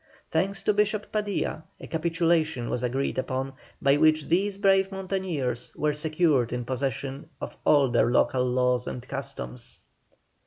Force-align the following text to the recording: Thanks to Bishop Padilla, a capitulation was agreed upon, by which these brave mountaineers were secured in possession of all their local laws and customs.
Thanks 0.29 0.63
to 0.63 0.73
Bishop 0.73 1.11
Padilla, 1.11 1.63
a 1.79 1.85
capitulation 1.85 2.71
was 2.71 2.81
agreed 2.81 3.19
upon, 3.19 3.53
by 3.79 3.97
which 3.97 4.25
these 4.29 4.57
brave 4.57 4.91
mountaineers 4.91 5.71
were 5.75 5.93
secured 5.93 6.51
in 6.51 6.65
possession 6.65 7.29
of 7.39 7.55
all 7.67 7.87
their 7.87 8.09
local 8.09 8.43
laws 8.43 8.87
and 8.87 9.07
customs. 9.07 9.81